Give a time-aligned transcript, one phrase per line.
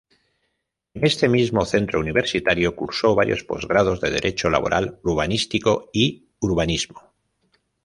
[0.95, 7.13] En este mismo centro universitario, cursó varios posgrados de Derecho Laboral, Urbanístico y Urbanismo.